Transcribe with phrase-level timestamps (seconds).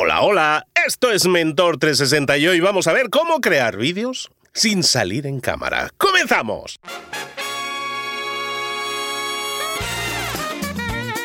[0.00, 4.84] Hola, hola, esto es Mentor 360 y hoy vamos a ver cómo crear vídeos sin
[4.84, 5.90] salir en cámara.
[5.96, 6.78] ¡Comenzamos!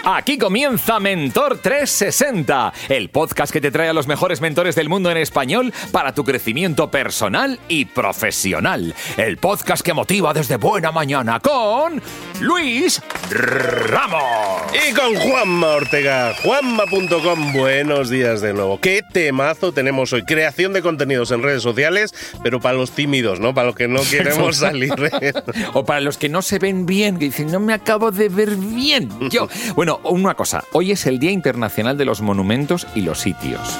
[0.06, 5.10] Aquí comienza Mentor 360, el podcast que te trae a los mejores mentores del mundo
[5.10, 8.94] en español para tu crecimiento personal y profesional.
[9.16, 12.02] El podcast que motiva desde buena mañana con
[12.42, 14.24] Luis Ramos.
[14.74, 17.54] Y con Juanma Ortega, juanma.com.
[17.54, 18.82] Buenos días de nuevo.
[18.82, 20.24] ¿Qué temazo tenemos hoy?
[20.24, 22.14] Creación de contenidos en redes sociales,
[22.44, 23.54] pero para los tímidos, ¿no?
[23.54, 24.94] Para los que no queremos salir.
[25.72, 28.58] o para los que no se ven bien, que dicen, no me acabo de ver
[28.58, 29.10] bien.
[29.30, 33.80] Yo, bueno, una cosa, hoy es el Día Internacional de los Monumentos y los Sitios.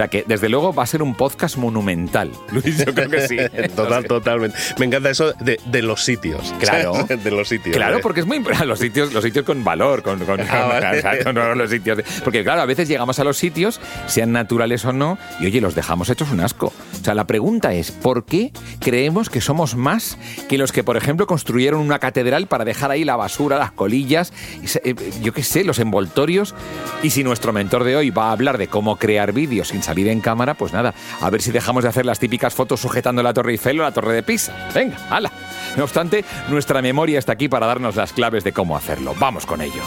[0.00, 2.32] O sea que, desde luego, va a ser un podcast monumental.
[2.52, 3.36] Luis, yo creo que sí.
[3.76, 4.56] Total, totalmente.
[4.78, 6.54] Me encanta eso de, los sitios.
[6.58, 6.94] Claro.
[7.04, 7.76] de los sitios.
[7.76, 10.18] Claro, porque es muy los sitios, los sitios con valor, con,
[10.48, 11.98] ah, los sitios.
[12.24, 15.74] Porque, claro, a veces llegamos a los sitios, sean naturales o no, y oye, los
[15.74, 16.72] dejamos hechos un asco.
[16.98, 20.16] O sea, la pregunta es, ¿por qué creemos que somos más
[20.48, 24.32] que los que, por ejemplo, construyeron una catedral para dejar ahí la basura, las colillas,
[24.82, 26.54] eh, yo qué sé, los envoltorios?
[27.02, 30.06] Y si nuestro mentor de hoy va a hablar de cómo crear vídeos sin salir
[30.06, 33.34] en cámara, pues nada, a ver si dejamos de hacer las típicas fotos sujetando la
[33.34, 34.68] Torre Eiffel o la Torre de Pisa.
[34.72, 35.32] Venga, hala.
[35.76, 39.16] No obstante, nuestra memoria está aquí para darnos las claves de cómo hacerlo.
[39.18, 39.82] Vamos con ello.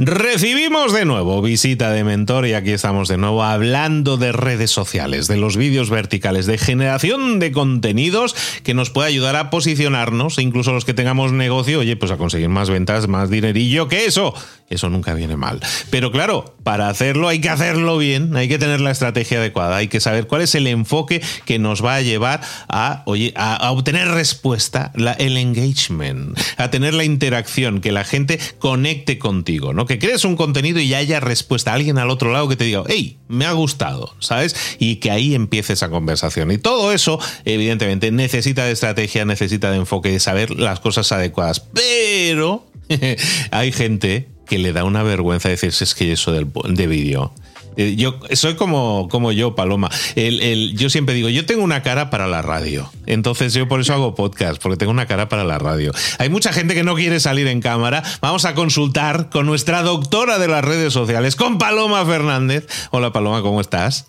[0.00, 5.26] Recibimos de nuevo visita de mentor y aquí estamos de nuevo hablando de redes sociales,
[5.26, 10.42] de los vídeos verticales, de generación de contenidos que nos puede ayudar a posicionarnos, e
[10.42, 14.34] incluso los que tengamos negocio, oye, pues a conseguir más ventas, más dinerillo, que eso,
[14.70, 15.58] eso nunca viene mal.
[15.90, 19.88] Pero claro, para hacerlo hay que hacerlo bien, hay que tener la estrategia adecuada, hay
[19.88, 24.06] que saber cuál es el enfoque que nos va a llevar a, oye, a, obtener
[24.06, 29.87] respuesta, el engagement, a tener la interacción, que la gente conecte contigo, ¿no?
[29.88, 32.84] Que crees un contenido y haya respuesta a alguien al otro lado que te diga,
[32.86, 34.54] hey, me ha gustado, ¿sabes?
[34.78, 36.52] Y que ahí empiece esa conversación.
[36.52, 41.60] Y todo eso, evidentemente, necesita de estrategia, necesita de enfoque, de saber las cosas adecuadas.
[41.60, 42.66] Pero
[43.50, 47.32] hay gente que le da una vergüenza decirse es que eso de vídeo
[47.78, 49.88] eh, yo soy como, como yo, Paloma.
[50.16, 52.90] El, yo siempre digo, yo tengo una cara para la radio.
[53.06, 55.92] Entonces yo por eso hago podcast, porque tengo una cara para la radio.
[56.18, 58.02] Hay mucha gente que no quiere salir en cámara.
[58.20, 62.66] Vamos a consultar con nuestra doctora de las redes sociales, con Paloma Fernández.
[62.90, 64.06] Hola Paloma, ¿cómo estás?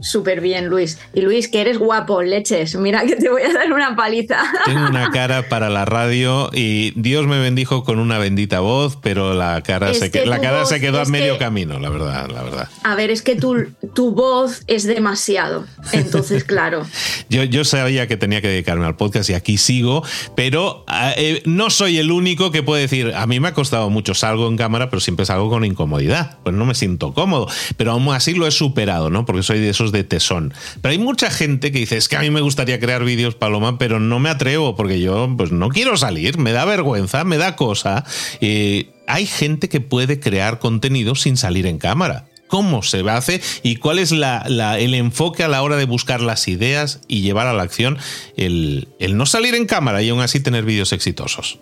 [0.00, 0.98] Súper bien, Luis.
[1.14, 2.76] Y Luis, que eres guapo, leches.
[2.76, 4.42] Mira que te voy a dar una paliza.
[4.64, 9.34] Tengo una cara para la radio y Dios me bendijo con una bendita voz, pero
[9.34, 12.68] la cara, se, la cara se quedó a medio camino, la verdad, la verdad.
[12.82, 15.66] A ver, es que tu, tu voz es demasiado.
[15.92, 16.86] Entonces, claro.
[17.28, 20.02] yo, yo sabía que tenía que dedicarme al podcast y aquí sigo,
[20.34, 23.90] pero ah, eh, no soy el único que puede decir, a mí me ha costado
[23.90, 26.38] mucho, salgo en cámara, pero siempre salgo con incomodidad.
[26.42, 29.24] Pues no me siento cómodo, pero aún así lo he superado, ¿no?
[29.24, 30.52] Porque soy de esos de tesón.
[30.82, 33.78] Pero hay mucha gente que dice, es que a mí me gustaría crear vídeos, Paloma,
[33.78, 37.54] pero no me atrevo porque yo pues no quiero salir, me da vergüenza, me da
[37.54, 38.04] cosa.
[38.40, 44.00] hay gente que puede crear contenido sin salir en cámara cómo se hace y cuál
[44.00, 47.96] es el enfoque a la hora de buscar las ideas y llevar a la acción
[48.36, 51.60] el, el no salir en cámara y aún así tener vídeos exitosos.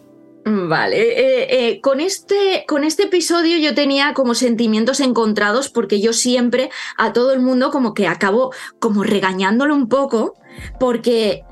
[0.50, 6.12] Vale, eh, eh, con, este, con este episodio yo tenía como sentimientos encontrados porque yo
[6.12, 10.34] siempre a todo el mundo como que acabo como regañándolo un poco
[10.80, 11.44] porque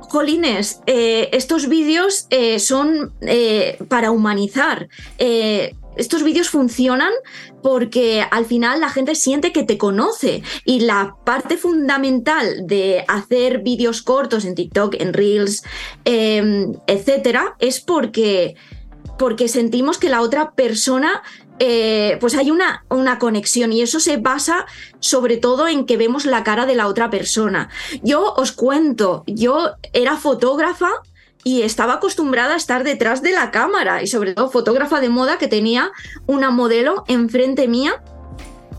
[0.00, 2.28] jolines, eh, estos vídeos
[2.58, 3.12] son
[3.88, 4.88] para humanizar
[5.96, 7.12] estos vídeos funcionan
[7.62, 13.60] porque al final la gente siente que te conoce y la parte fundamental de hacer
[13.62, 15.62] vídeos cortos en TikTok, en Reels,
[16.04, 18.56] em, etcétera, es porque,
[19.18, 21.22] porque sentimos que la otra persona
[21.58, 24.66] eh, pues hay una, una, conexión y eso se basa
[24.98, 27.68] sobre todo en que vemos la cara de la otra persona.
[28.02, 30.90] Yo os cuento, yo era fotógrafa
[31.44, 35.38] y estaba acostumbrada a estar detrás de la cámara y sobre todo fotógrafa de moda
[35.38, 35.90] que tenía
[36.26, 38.02] una modelo enfrente mía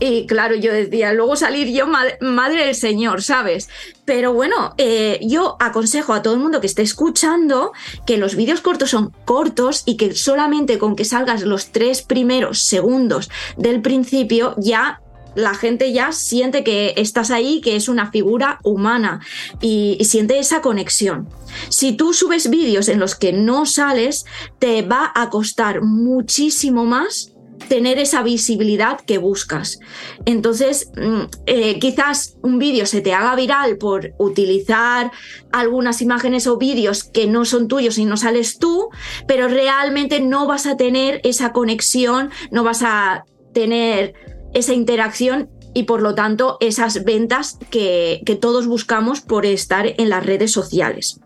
[0.00, 3.68] y claro, yo decía, luego salir yo madre, del Señor, ¿sabes?
[4.04, 7.72] Pero bueno, eh, yo aconsejo a todo el mundo que esté escuchando
[8.06, 12.62] que los vídeos cortos son cortos y que solamente con que salgas los tres primeros
[12.62, 15.00] segundos del principio ya
[15.34, 19.20] la gente ya siente que estás ahí, que es una figura humana
[19.60, 21.28] y, siente esa conexión.
[21.68, 24.24] Si tú subes vídeos en los que no sales,
[24.58, 27.32] te va a costar muchísimo más
[27.68, 29.78] tener esa visibilidad que buscas.
[30.26, 35.10] Entonces, mm, eh, quizás un vídeo se te haga viral por utilizar
[35.52, 38.90] algunas imágenes o vídeos que no son tuyos y no sales tú,
[39.26, 44.14] pero realmente no vas a tener esa conexión, no vas a tener
[44.54, 50.24] esa interacción y por lo tanto esas ventas que, todos buscamos por estar en las
[50.24, 51.20] redes sociales.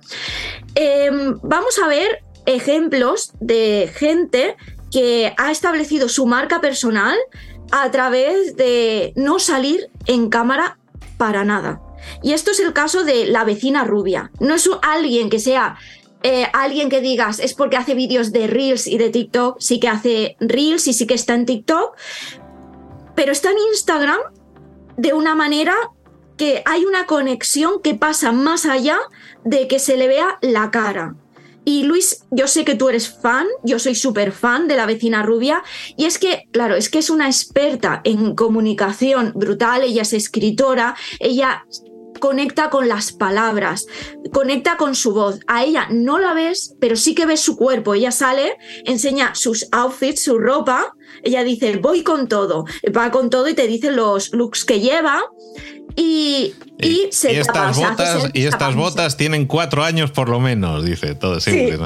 [0.75, 4.56] Em, vamos a ver ejemplos de gente
[4.90, 7.16] que ha establecido su marca personal
[7.70, 10.78] a través de no salir en cámara
[11.19, 11.82] para nada.
[12.22, 14.30] Y esto es el caso de la vecina rubia.
[14.40, 15.76] No es alguien que sea
[16.22, 19.88] eh, alguien que digas es porque hace vídeos de Reels y de TikTok, sí que
[19.88, 21.94] hace Reels y sí que está en TikTok,
[23.19, 24.20] pero está en Instagram
[24.97, 25.75] de una manera
[26.37, 28.97] que hay una conexión que pasa más allá
[29.44, 31.17] de que se le vea la cara.
[31.65, 35.25] Y Luis, yo sé que tú eres fan, yo soy súper fan de la vecina
[35.25, 35.65] rubia,
[35.97, 40.94] y es que, claro, es que es una experta en comunicación brutal, ella es escritora,
[41.19, 41.67] ella
[42.19, 43.87] conecta con las palabras,
[44.32, 45.41] conecta con su voz.
[45.47, 47.94] A ella no la ves, pero sí que ves su cuerpo.
[47.94, 50.94] Ella sale, enseña sus outfits, su ropa.
[51.23, 52.65] Ella dice, voy con todo.
[52.97, 55.25] Va con todo y te dice los looks que lleva
[55.99, 56.55] y,
[57.11, 61.77] estas botas y estas botas tienen cuatro años por lo menos dice todo siempre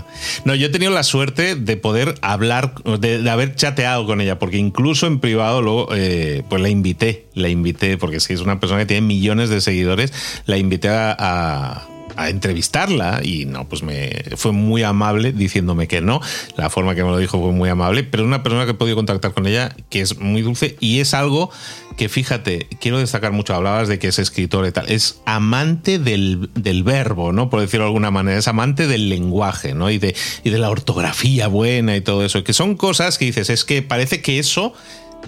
[0.44, 0.54] ¿no?
[0.54, 5.06] yo he tenido la suerte de poder hablar de, haber chateado con ella porque incluso
[5.06, 8.86] en privado luego eh, pues la invité la invité porque si es una persona que
[8.86, 10.12] tiene millones de seguidores
[10.44, 16.20] la invité a a entrevistarla y no, pues me fue muy amable diciéndome que no.
[16.56, 18.96] La forma que me lo dijo fue muy amable, pero una persona que he podido
[18.96, 21.50] contactar con ella que es muy dulce y es algo
[21.96, 26.48] que fíjate, quiero destacar mucho, hablabas de que es escritor y tal, es amante del,
[26.84, 27.50] verbo, ¿no?
[27.50, 29.90] Por decirlo de alguna manera, es amante del lenguaje, ¿no?
[29.90, 33.50] Y de, y de la ortografía buena y todo eso, que son cosas que dices,
[33.50, 34.72] es que parece que eso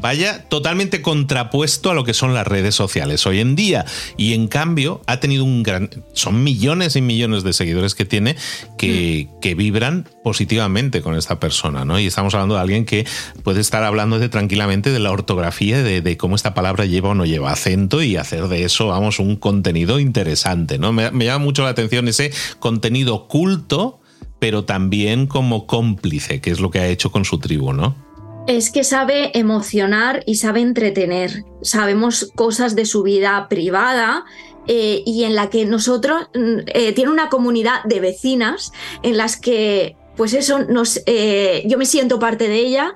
[0.00, 3.84] vaya totalmente contrapuesto a lo que son las redes sociales hoy en día.
[4.16, 5.90] Y en cambio ha tenido un gran...
[6.12, 8.36] Son millones y millones de seguidores que tiene
[8.76, 9.40] que, mm.
[9.40, 11.98] que vibran positivamente con esta persona, ¿no?
[11.98, 13.06] Y estamos hablando de alguien que
[13.42, 17.14] puede estar hablando de, tranquilamente de la ortografía, de, de, cómo esta palabra lleva o
[17.14, 20.92] no lleva acento y hacer de eso, vamos, un contenido interesante, ¿no?
[20.92, 24.00] Me, me llama mucho la atención ese contenido culto
[24.38, 28.03] pero también como cómplice, que es lo que ha hecho con su tribu, ¿no?
[28.46, 31.44] Es que sabe emocionar y sabe entretener.
[31.62, 34.24] Sabemos cosas de su vida privada
[34.66, 39.38] eh, y en la que nosotros mm, eh, tiene una comunidad de vecinas en las
[39.38, 42.94] que, pues eso, nos, eh, yo me siento parte de ella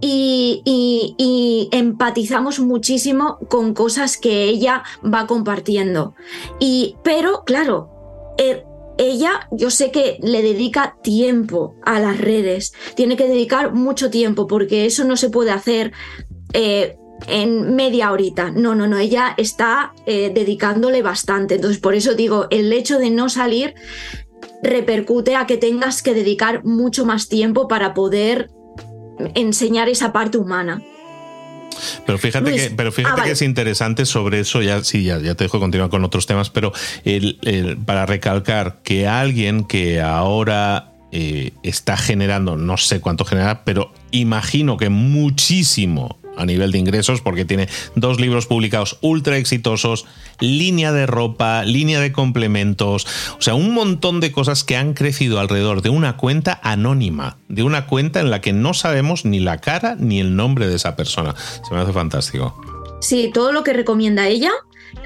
[0.00, 6.14] y, y, empatizamos muchísimo con cosas que ella va compartiendo.
[6.60, 7.90] Y, pero, claro,
[8.98, 14.46] ella yo sé que le dedica tiempo a las redes, tiene que dedicar mucho tiempo
[14.46, 15.92] porque eso no se puede hacer
[16.52, 16.96] eh,
[17.26, 18.50] en media horita.
[18.50, 21.56] No, no, no, ella está eh, dedicándole bastante.
[21.56, 23.74] Entonces, por eso digo, el hecho de no salir
[24.62, 28.50] repercute a que tengas que dedicar mucho más tiempo para poder
[29.34, 30.82] enseñar esa parte humana.
[32.06, 35.34] Pero fíjate, que, pero fíjate ah, que es interesante sobre eso, ya sí, ya, ya
[35.34, 36.72] te dejo continuar con otros temas, pero
[37.84, 44.76] para recalcar que alguien que ahora eh, está generando, no sé cuánto genera, pero imagino
[44.76, 50.06] que muchísimo a nivel de ingresos porque tiene dos libros publicados ultra exitosos,
[50.40, 53.06] línea de ropa, línea de complementos,
[53.38, 57.62] o sea, un montón de cosas que han crecido alrededor de una cuenta anónima, de
[57.62, 60.96] una cuenta en la que no sabemos ni la cara ni el nombre de esa
[60.96, 61.34] persona.
[61.66, 62.60] Se me hace fantástico.
[63.00, 64.50] Sí, todo lo que recomienda ella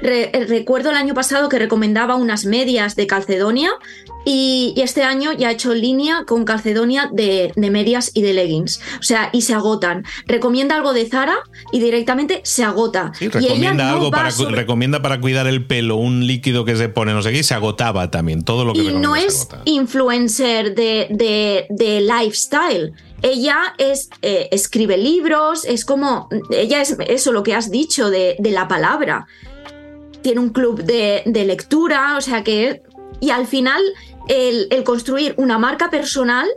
[0.01, 3.71] eh, recuerdo el año pasado que recomendaba unas medias de Calcedonia
[4.25, 8.79] y, este año ya ha hecho línea con Calcedonia de, medias y de leggings.
[8.99, 10.03] O sea, y se agotan.
[10.27, 11.35] Recomienda algo de Zara
[11.71, 13.11] y directamente se agota.
[13.19, 17.31] recomienda algo para, recomienda para cuidar el pelo, un líquido que se pone, no sé
[17.31, 18.43] qué, y se agotaba también.
[18.43, 21.07] Todo lo que Y no es influencer de,
[21.69, 27.71] de, lifestyle ella es, eh, escribe libros, es como, ella es eso lo que has
[27.71, 29.27] dicho de, de la palabra
[30.23, 32.81] tiene un club de, lectura, o sea que...
[33.19, 33.81] Y al final
[34.27, 36.47] el, construir una marca personal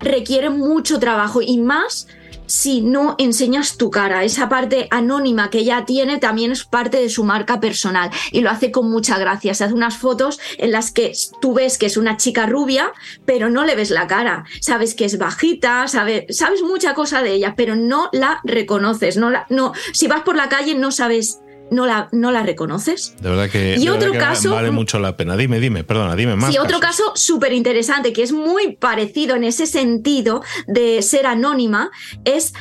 [0.00, 2.08] requiere mucho trabajo y más
[2.46, 4.24] si no enseñas tu cara.
[4.24, 8.50] Esa parte anónima que ella tiene también es parte de su marca personal y lo
[8.50, 9.54] hace con mucha gracia.
[9.54, 12.92] Se hace unas fotos en las que tú ves que es una chica rubia,
[13.24, 14.44] pero no le ves la cara.
[14.60, 19.16] Sabes que es bajita, sabes, sabes mucha cosa de ella, pero no la reconoces.
[19.16, 23.14] No la, no, si vas por la calle no sabes no la, no la reconoces.
[23.20, 25.36] De verdad que, y otro caso, vale mucho la pena.
[25.36, 26.54] Dime, dime, perdona, dime más.
[26.54, 31.90] Y otro caso súper interesante, que es muy parecido en ese sentido de ser anónima,
[32.24, 32.52] es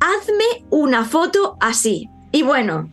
[0.00, 2.08] hazme una foto así.
[2.32, 2.90] Y bueno,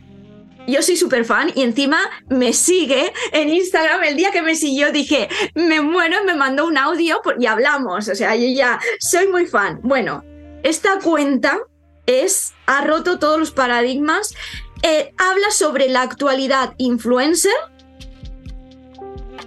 [0.67, 1.97] yo soy súper fan y encima
[2.29, 4.03] me sigue en Instagram.
[4.03, 8.07] El día que me siguió dije, me muero, me mandó un audio y hablamos.
[8.07, 9.79] O sea, yo ya soy muy fan.
[9.81, 10.23] Bueno,
[10.63, 11.59] esta cuenta
[12.09, 14.33] es, ha roto todos los paradigmas.
[14.81, 17.53] Eh, habla sobre la actualidad influencer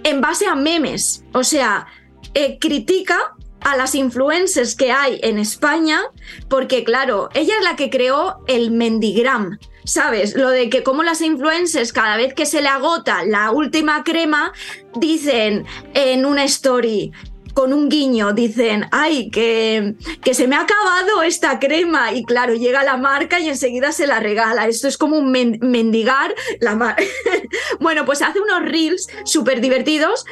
[0.03, 1.23] en base a memes.
[1.33, 1.87] O sea,
[2.33, 6.01] eh, critica a las influencers que hay en España,
[6.49, 9.59] porque claro, ella es la que creó el Mendigram.
[9.85, 10.35] ¿Sabes?
[10.35, 14.53] Lo de que como las influencers cada vez que se le agota la última crema,
[14.95, 17.11] dicen en una story,
[17.53, 22.55] con un guiño dicen, ay, que, que se me ha acabado esta crema y claro,
[22.55, 24.67] llega la marca y enseguida se la regala.
[24.67, 27.03] Esto es como un mendigar la marca.
[27.79, 30.25] bueno, pues hace unos reels súper divertidos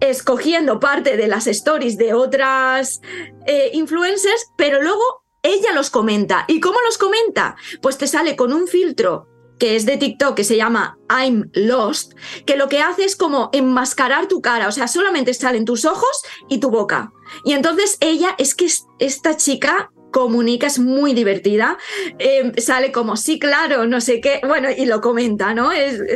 [0.00, 3.00] escogiendo parte de las stories de otras
[3.46, 5.02] eh, influencers, pero luego
[5.42, 6.44] ella los comenta.
[6.48, 7.56] ¿Y cómo los comenta?
[7.82, 9.26] Pues te sale con un filtro
[9.58, 12.14] que es de TikTok, que se llama I'm Lost,
[12.46, 16.22] que lo que hace es como enmascarar tu cara, o sea, solamente salen tus ojos
[16.48, 17.12] y tu boca.
[17.44, 21.78] Y entonces ella, es que esta chica comunica, es muy divertida,
[22.18, 25.70] eh, sale como, sí, claro, no sé qué, bueno, y lo comenta, ¿no?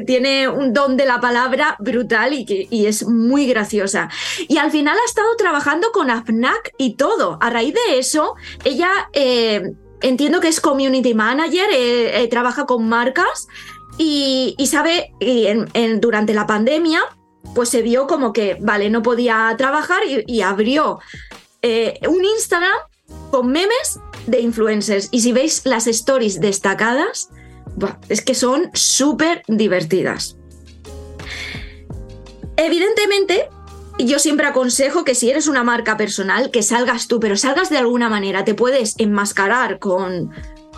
[0.07, 4.09] tiene un don de la palabra brutal y, es muy graciosa.
[4.49, 7.39] Y al final ha estado trabajando con AFNAC y todo.
[7.41, 8.35] A raíz de eso,
[8.65, 8.91] ella...
[9.13, 9.73] Eh,
[10.03, 13.49] entiendo que es community manager, eh, eh, trabaja con marcas
[13.99, 15.47] y, sabe, y
[16.01, 17.01] durante la pandemia,
[17.55, 20.99] pues se vio como que, vale, no podía trabajar y, abrió
[21.61, 22.77] eh, un Instagram
[23.31, 25.09] con memes de influencers.
[25.11, 27.31] Y si veis las stories destacadas,
[28.09, 30.37] es que son súper divertidas.
[32.57, 33.49] Evidentemente,
[33.99, 37.79] yo siempre aconsejo que si eres una marca personal, que salgas tú, pero salgas de
[37.79, 38.45] alguna manera.
[38.45, 40.33] Te puedes enmascarar con,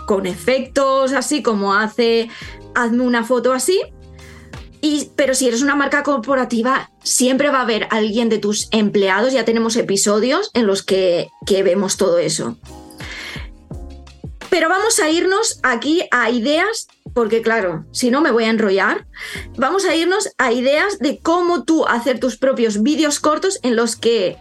[0.07, 2.29] con efectos así como hace,
[2.75, 3.81] hazme una foto así.
[4.81, 9.33] Y, pero si eres una marca corporativa, siempre va a haber alguien de tus empleados.
[9.33, 12.59] Ya tenemos episodios en los que, que vemos todo eso.
[14.51, 19.07] Pero vamos a irnos aquí a ideas porque claro, si no me voy a enrollar,
[19.57, 23.97] vamos a irnos a ideas de cómo tú hacer tus propios vídeos cortos en los
[23.97, 24.37] que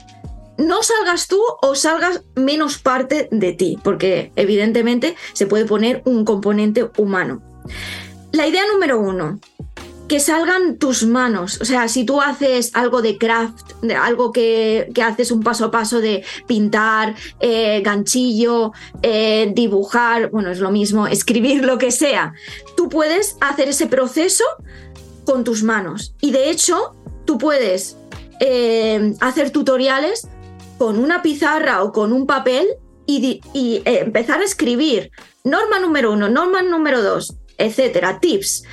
[0.58, 6.26] no salgas tú o salgas menos parte de ti, porque evidentemente se puede poner un
[6.26, 7.42] componente humano.
[8.32, 9.40] La idea número uno,
[10.14, 11.60] que salgan tus manos.
[11.60, 15.72] O sea, si tú haces algo de craft, de algo que, haces un paso a
[15.72, 22.36] paso de pintar, eh, ganchillo, eh, dibujar, bueno, es lo mismo, escribir lo que sea,
[22.78, 24.44] tú puedes hacer ese proceso
[25.26, 26.14] con tus manos.
[26.22, 27.98] Y de hecho, tú puedes
[28.40, 30.28] eh, hacer tutoriales
[30.78, 32.68] con una pizarra o con un papel
[33.08, 35.10] y, y empezar a escribir
[35.44, 38.64] norma número uno, norma número dos, etcétera, tips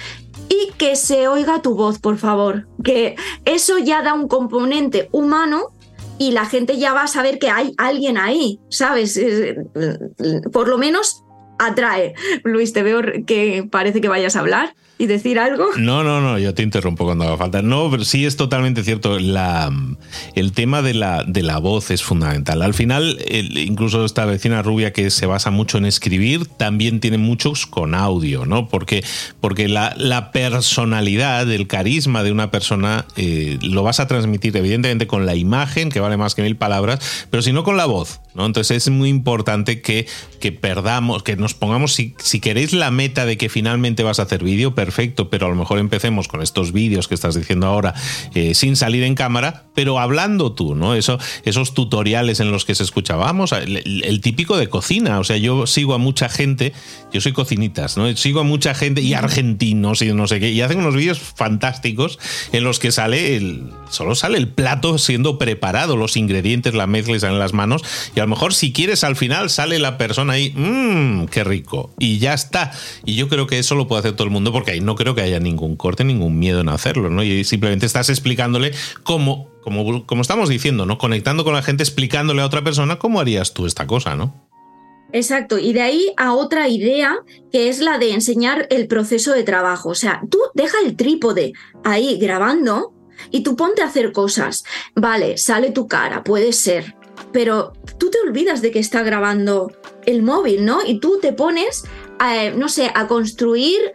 [0.50, 2.68] y que se oiga tu voz, por favor.
[2.84, 3.14] Que
[3.46, 5.68] eso ya da un componente humano
[6.18, 9.18] y la gente ya va a saber que hay alguien ahí, ¿sabes?
[10.52, 11.24] Por lo menos
[11.58, 12.14] atrae.
[12.42, 15.70] Luis, te veo que parece que vayas a hablar y decir algo?
[15.78, 17.62] No, no, no, yo te interrumpo cuando haga falta.
[17.62, 19.18] No, pero sí es totalmente cierto.
[19.18, 19.72] La,
[20.34, 22.60] el tema de la, de la voz es fundamental.
[22.60, 27.64] Al final, incluso esta vecina rubia que se basa mucho en escribir, también tiene muchos
[27.64, 28.68] con audio, ¿no?
[28.68, 29.02] Porque,
[29.40, 35.06] porque la, la personalidad, el carisma de una persona eh, lo vas a transmitir evidentemente
[35.06, 38.20] con la imagen, que vale más que mil palabras, pero si no con la voz,
[38.34, 40.06] Entonces es muy importante que,
[40.40, 44.22] que perdamos, que nos pongamos, si, si queréis la meta de que finalmente vas a
[44.22, 47.94] hacer vídeo, perfecto, pero a lo mejor empecemos con estos vídeos que estás diciendo ahora
[48.34, 50.94] eh, sin salir en cámara, pero hablando tú, ¿no?
[50.94, 55.36] Eso, esos tutoriales en los que se escuchaba, vamos, el, típico de cocina, o sea,
[55.36, 56.72] yo sigo a mucha gente,
[57.12, 58.14] yo soy cocinitas, ¿no?
[58.16, 62.18] Sigo a mucha gente y argentinos y no sé qué, y hacen unos vídeos fantásticos
[62.52, 67.16] en los que sale el, solo sale el plato siendo preparado, los ingredientes, la mezcla
[67.16, 67.82] y salen las manos,
[68.20, 72.18] a lo mejor si quieres al final sale la persona ahí, mmm, qué rico, y
[72.18, 72.72] ya está.
[73.04, 75.14] Y yo creo que eso lo puede hacer todo el mundo porque hay no creo
[75.14, 77.22] que haya ningún corte, ningún miedo en hacerlo, ¿no?
[77.22, 78.72] Y simplemente estás explicándole
[79.02, 80.98] cómo, como, como estamos diciendo, ¿no?
[80.98, 84.48] Conectando con la gente, explicándole a otra persona cómo harías tú esta cosa, ¿no?
[85.12, 87.18] Exacto, y de ahí a otra idea
[87.50, 89.90] que es la de enseñar el proceso de trabajo.
[89.90, 91.52] O sea, tú deja el trípode
[91.84, 92.94] ahí grabando
[93.30, 94.64] y tú ponte a hacer cosas.
[94.94, 96.94] Vale, sale tu cara, puede ser,
[97.32, 99.72] pero tú te olvidas de que está grabando
[100.06, 100.80] el móvil, ¿no?
[100.86, 101.84] Y tú te pones,
[102.56, 103.92] no sé, a construir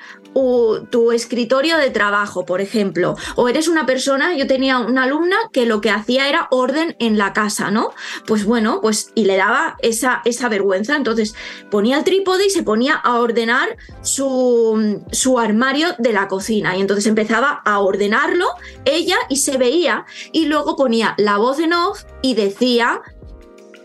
[0.90, 5.66] tu escritorio de trabajo, por ejemplo, o eres una persona, yo tenía una alumna que
[5.66, 7.92] lo que hacía era orden en la casa, ¿no?
[8.28, 11.36] Pues bueno, pues y le daba esa, esa vergüenza, entonces
[11.72, 16.82] ponía el trípode y se ponía a ordenar su, su armario de la cocina y
[16.82, 18.48] entonces empezaba a ordenarlo
[18.84, 23.02] ella y se veía y luego ponía la voz en off y decía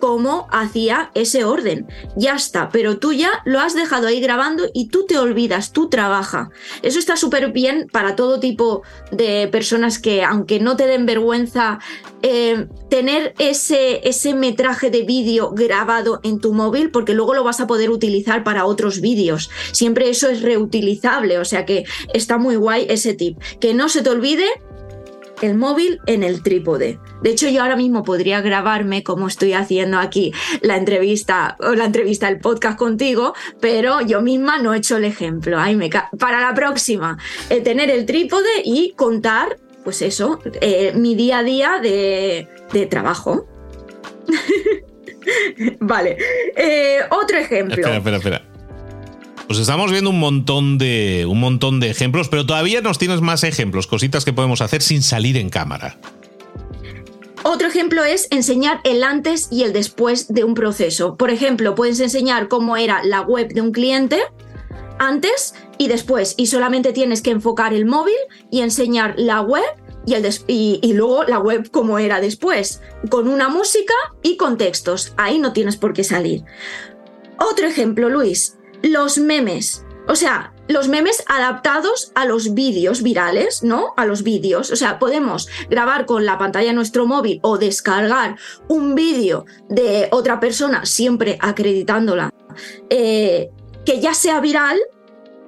[0.01, 1.87] cómo hacía ese orden.
[2.17, 5.89] Ya está, pero tú ya lo has dejado ahí grabando y tú te olvidas, tú
[5.89, 6.51] trabaja.
[6.83, 11.79] Eso está súper bien para todo tipo de personas que, aunque no te den vergüenza,
[12.23, 17.61] eh, tener ese, ese metraje de vídeo grabado en tu móvil, porque luego lo vas
[17.61, 19.51] a poder utilizar para otros vídeos.
[19.73, 23.39] Siempre eso es reutilizable, o sea que está muy guay ese tip.
[23.61, 24.47] Que no se te olvide
[25.43, 26.99] el móvil en el trípode.
[27.23, 31.85] De hecho, yo ahora mismo podría grabarme como estoy haciendo aquí la entrevista o la
[31.87, 35.59] entrevista del podcast contigo, pero yo misma no he hecho el ejemplo.
[35.77, 37.19] me Para la próxima,
[37.49, 42.47] eh, tener el trípode y contar, pues eso, eh, mi día a día de,
[42.89, 43.47] trabajo.
[45.81, 46.17] vale.
[46.57, 47.75] Eh, otro ejemplo.
[47.75, 48.50] Espera, espera, espera.
[49.51, 53.43] Pues estamos viendo un montón de un montón de ejemplos, pero todavía nos tienes más
[53.43, 55.99] ejemplos, cositas que podemos hacer sin salir en cámara.
[57.43, 61.17] Otro ejemplo es enseñar el antes y el después de un proceso.
[61.17, 64.21] Por ejemplo, puedes enseñar cómo era la web de un cliente
[65.01, 68.15] antes y después, y solamente tienes que enfocar el móvil
[68.53, 69.65] y enseñar la web
[70.07, 75.13] y, el y, luego la web cómo era después, con una música y con textos.
[75.17, 76.45] Ahí no tienes por qué salir.
[77.37, 79.85] Otro ejemplo, Luis, los memes.
[80.09, 83.93] O sea, los memes adaptados a los vídeos virales, ¿no?
[83.97, 84.71] A los vídeos.
[84.71, 88.37] O sea, podemos grabar con la pantalla de nuestro móvil o descargar
[88.69, 92.33] un vídeo de otra persona, siempre acreditándola,
[92.89, 93.51] eh,
[93.85, 94.79] que ya sea viral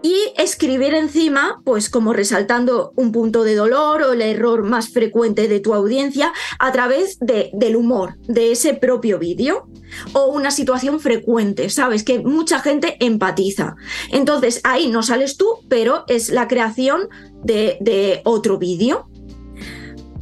[0.03, 5.49] y escribir encima, pues como resaltando un punto de dolor o el error más frecuente
[5.49, 9.67] de tu audiencia a través de, del humor de ese propio vídeo
[10.13, 12.03] o una situación frecuente, ¿sabes?
[12.03, 13.77] Que mucha gente empatiza.
[14.11, 17.09] Entonces ahí no sales tú, pero es la creación
[17.45, 19.09] de, de otro vídeo.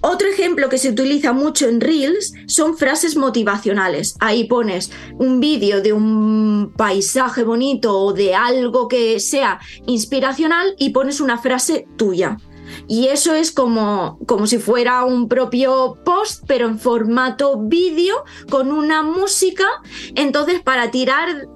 [0.02, 4.16] Otro ejemplo que se utiliza mucho en Reels son frases motivacionales.
[4.20, 10.90] Ahí pones un vídeo de un paisaje bonito o de algo que sea inspiracional y
[10.90, 12.38] pones una frase tuya.
[12.86, 18.70] Y eso es como, como si fuera un propio post, pero en formato vídeo, con
[18.70, 19.66] una música.
[20.14, 21.48] Entonces, para tirar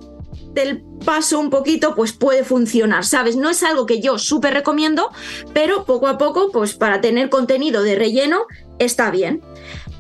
[0.55, 3.37] del paso un poquito, pues puede funcionar, ¿sabes?
[3.37, 5.11] No es algo que yo súper recomiendo,
[5.53, 8.47] pero poco a poco, pues para tener contenido de relleno,
[8.79, 9.43] está bien.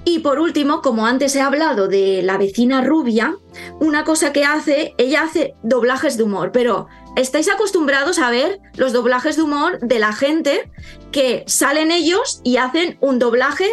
[0.07, 3.37] Y por último, como antes he hablado de la vecina rubia,
[3.81, 8.93] una cosa que hace, ella hace doblajes de humor, pero estáis acostumbrados a ver los
[8.93, 10.71] doblajes de humor de la gente
[11.11, 13.69] que salen ellos y hacen un doblaje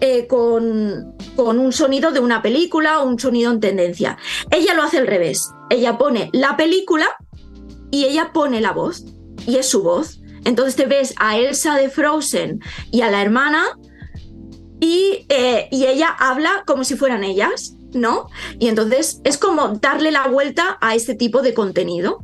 [0.00, 4.16] eh, con, con un sonido de una película o un sonido en tendencia.
[4.50, 5.50] Ella lo hace al revés.
[5.70, 7.06] Ella pone la película
[7.90, 9.04] y ella pone la voz.
[9.46, 10.20] Y es su voz.
[10.44, 13.64] Entonces te ves a Elsa de Frozen y a la hermana
[14.80, 18.28] y, eh, y ella habla como si fueran ellas, ¿no?
[18.58, 22.22] Y entonces es como darle la vuelta a este tipo de contenido.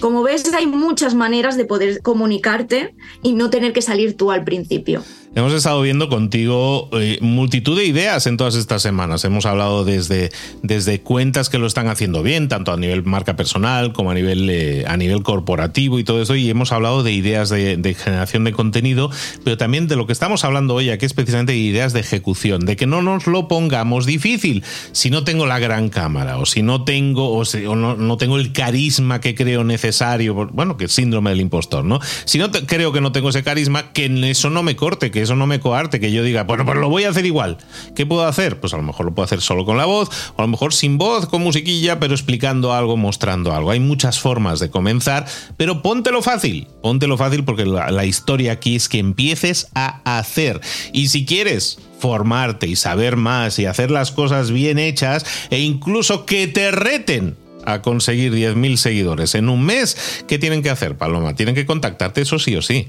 [0.00, 4.44] Como ves, hay muchas maneras de poder comunicarte y no tener que salir tú al
[4.44, 5.02] principio.
[5.34, 9.24] Hemos estado viendo contigo eh, multitud de ideas en todas estas semanas.
[9.24, 10.30] Hemos hablado desde,
[10.62, 14.50] desde cuentas que lo están haciendo bien, tanto a nivel marca personal como a nivel,
[14.50, 16.36] eh, a nivel corporativo y todo eso.
[16.36, 19.10] Y hemos hablado de ideas de, generación de contenido,
[19.42, 22.76] pero también de lo que estamos hablando hoy aquí, es precisamente ideas de ejecución, de
[22.76, 24.62] que no nos lo pongamos difícil.
[24.92, 28.52] Si no tengo la gran cámara, o si no tengo, o, no, no, tengo el
[28.52, 32.00] carisma que creo necesario, bueno, que es síndrome del impostor, ¿no?
[32.26, 35.36] Si no creo que no tengo ese carisma, que eso no me corte, que eso
[35.36, 37.58] no me coarte, que yo diga, bueno, pues lo voy a hacer igual.
[37.94, 38.60] ¿Qué puedo hacer?
[38.60, 40.74] Pues a lo mejor lo puedo hacer solo con la voz, o a lo mejor
[40.74, 43.70] sin voz, con musiquilla, pero explicando algo, mostrando algo.
[43.70, 48.88] Hay muchas formas de comenzar, pero póntelo fácil, póntelo fácil porque la, historia aquí es
[48.88, 50.60] que empieces a hacer.
[50.92, 56.26] Y si quieres formarte y saber más y hacer las cosas bien hechas e incluso
[56.26, 61.36] que te reten a conseguir 10.000 seguidores en un mes, ¿qué tienen que hacer, Paloma?
[61.36, 62.88] Tienen que contactarte, eso sí o sí.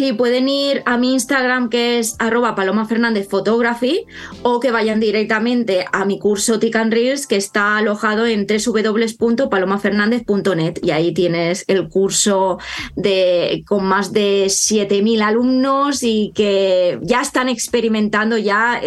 [0.00, 4.06] Sí, pueden ir a mi Instagram que es arroba Paloma Fernández Photography
[4.42, 10.78] o que vayan directamente a mi curso Tick and Reels que está alojado en www.palomafernandez.net
[10.82, 12.58] y ahí tienes el curso
[12.96, 18.80] de, con más de 7.000 alumnos y que ya están experimentando ya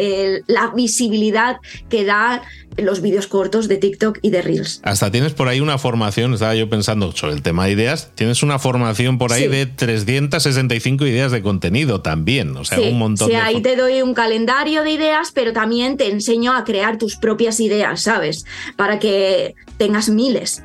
[0.48, 1.58] la visibilidad
[1.90, 2.42] que da
[2.78, 4.82] los vídeos cortos de TikTok y de Reels.
[4.84, 8.44] Hasta tienes por ahí una formación, estaba yo pensando sobre el tema de ideas, tienes
[8.44, 13.30] una formación por ahí de 365 ideas de contenido también, o sea, un montón.
[13.30, 17.16] Sí, ahí te doy un calendario de ideas, pero también te enseño a crear tus
[17.16, 18.46] propias ideas, ¿sabes?
[18.76, 20.62] Para que tengas miles.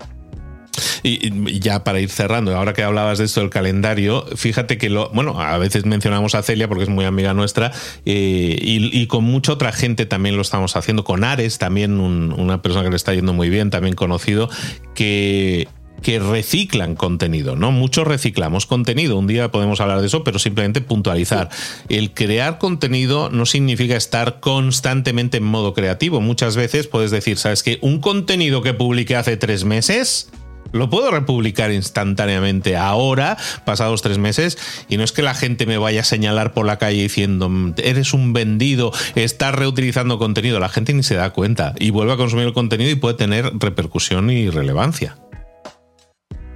[1.03, 5.11] Y, ya para ir cerrando, ahora que hablabas de esto del calendario, fíjate que lo,
[5.11, 7.73] bueno, a veces mencionamos a Celia porque es muy amiga nuestra
[8.05, 12.85] eh, y, con mucha otra gente también lo estamos haciendo, con Ares también, una persona
[12.85, 14.49] que le está yendo muy bien, también conocido,
[14.95, 15.69] que
[16.03, 17.73] que reciclan contenido, ¿no?
[17.73, 19.19] Muchos reciclamos contenido.
[19.19, 21.49] Un día podemos hablar de eso, pero simplemente puntualizar.
[21.89, 26.21] El crear contenido no significa estar constantemente en modo creativo.
[26.21, 27.79] Muchas veces puedes decir, ¿sabes qué?
[27.81, 30.31] Un contenido que publiqué hace tres meses
[30.73, 35.79] lo puedo republicar instantáneamente ahora, pasados tres meses, y no es que la gente me
[35.79, 40.61] vaya a señalar por la calle diciendo, eres un vendido, estás reutilizando contenido.
[40.61, 43.51] La gente ni se da cuenta y vuelve a consumir el contenido y puede tener
[43.59, 45.17] repercusión y relevancia.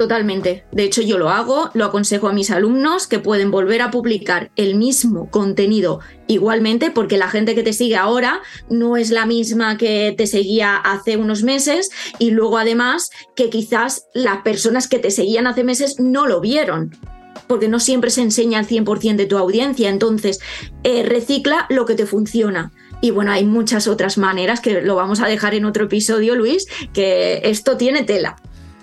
[0.02, 0.64] Totalmente.
[0.72, 4.50] De hecho, yo lo hago, lo aconsejo a mis alumnos que pueden volver a publicar
[4.56, 9.76] el mismo contenido igualmente, porque la gente que te sigue ahora no es la misma
[9.76, 15.12] que te seguía hace unos meses y luego además que quizás las personas que te
[15.12, 16.90] seguían hace meses no lo vieron
[17.46, 19.88] porque no siempre se enseña al 100% de tu audiencia.
[19.88, 20.40] Entonces,
[20.82, 22.72] eh, recicla lo que te funciona.
[23.00, 26.66] Y bueno, hay muchas otras maneras que lo vamos a dejar en otro episodio, Luis,
[26.92, 28.36] que esto tiene tela.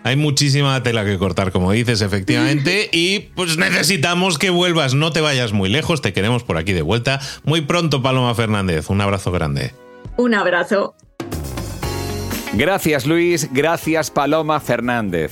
[0.03, 5.21] Hay muchísima tela que cortar, como dices, efectivamente, y pues necesitamos que vuelvas, no te
[5.21, 7.19] vayas muy lejos, te queremos por aquí de vuelta.
[7.43, 9.73] Muy pronto, Paloma Fernández, un abrazo grande.
[10.17, 10.95] Un abrazo.
[12.53, 15.31] Gracias Luis, gracias Paloma Fernández.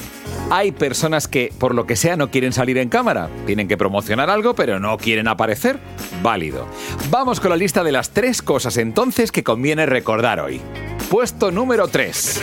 [0.50, 3.30] Hay personas que, por lo que sea, no quieren salir en cámara.
[3.46, 5.78] Tienen que promocionar algo, pero no quieren aparecer.
[6.22, 6.66] Válido.
[7.10, 10.62] Vamos con la lista de las tres cosas entonces que conviene recordar hoy.
[11.10, 12.42] Puesto número 3.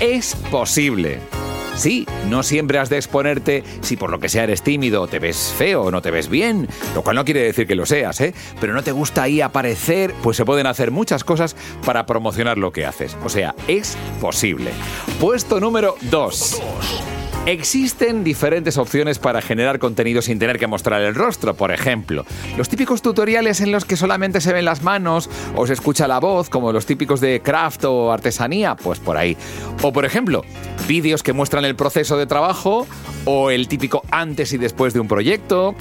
[0.00, 1.20] Es posible.
[1.76, 5.54] Sí, no siempre has de exponerte si por lo que sea eres tímido, te ves
[5.56, 8.34] feo o no te ves bien, lo cual no quiere decir que lo seas, ¿eh?
[8.60, 12.72] Pero no te gusta ahí aparecer, pues se pueden hacer muchas cosas para promocionar lo
[12.72, 13.16] que haces.
[13.24, 14.72] O sea, es posible.
[15.18, 16.60] Puesto número 2.
[17.50, 22.24] Existen diferentes opciones para generar contenido sin tener que mostrar el rostro, por ejemplo.
[22.56, 26.20] Los típicos tutoriales en los que solamente se ven las manos o se escucha la
[26.20, 29.36] voz, como los típicos de craft o artesanía, pues por ahí.
[29.82, 30.44] O por ejemplo,
[30.86, 32.86] vídeos que muestran el proceso de trabajo
[33.24, 35.74] o el típico antes y después de un proyecto.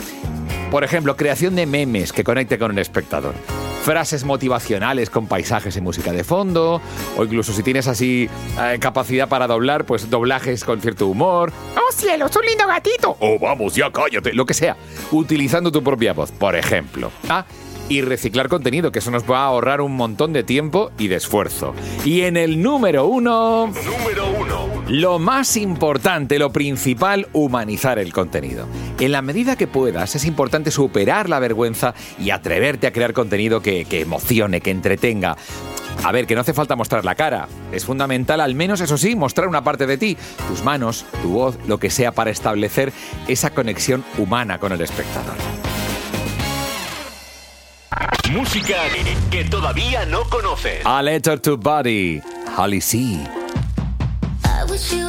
[0.72, 3.36] Por ejemplo, creación de memes que conecte con el espectador
[3.84, 6.82] frases motivacionales con paisajes y música de fondo,
[7.18, 11.52] o incluso si tienes así eh, capacidad para doblar, pues doblajes con cierto humor.
[11.76, 13.18] ¡Oh cielos, un lindo gatito!
[13.20, 14.34] ¡Oh vamos, ya cállate!
[14.34, 14.78] Lo que sea,
[15.12, 17.12] utilizando tu propia voz, por ejemplo.
[17.28, 17.46] Ah,
[17.90, 21.16] y reciclar contenido, que eso nos va a ahorrar un montón de tiempo y de
[21.16, 21.74] esfuerzo.
[22.06, 23.68] Y en el número uno...
[23.68, 24.79] Número uno.
[24.90, 28.66] Lo más importante, lo principal, humanizar el contenido.
[29.00, 33.62] En la medida que puedas, es importante superar la vergüenza y atreverte a crear contenido
[33.62, 35.38] que, que emocione, que entretenga.
[36.04, 37.48] A ver, que no hace falta mostrar la cara.
[37.72, 41.60] Es fundamental, al menos eso sí, mostrar una parte de ti, tus manos, tu voz,
[41.68, 42.92] lo que sea para establecer
[43.28, 45.36] esa conexión humana con el espectador.
[48.32, 48.76] Música
[49.30, 50.84] que todavía no conoces.
[50.84, 52.22] A Letter to Body,
[52.58, 53.39] Holly C.
[54.88, 55.09] you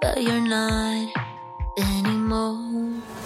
[0.00, 1.08] but you're not
[1.78, 3.25] anymore.